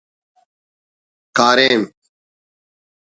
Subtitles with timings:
[1.37, 1.83] کاریم